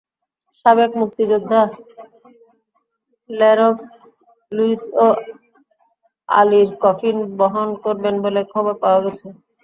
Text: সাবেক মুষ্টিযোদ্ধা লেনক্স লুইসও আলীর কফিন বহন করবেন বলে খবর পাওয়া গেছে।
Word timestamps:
সাবেক 0.59 0.91
মুষ্টিযোদ্ধা 0.99 1.61
লেনক্স 3.29 3.87
লুইসও 4.51 5.07
আলীর 6.29 6.69
কফিন 6.83 7.17
বহন 7.39 7.69
করবেন 7.83 8.15
বলে 8.23 8.41
খবর 8.53 8.73
পাওয়া 8.81 8.99
গেছে। 9.05 9.27